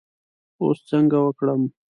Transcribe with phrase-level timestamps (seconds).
[0.61, 1.61] اوس څنګه وکړم.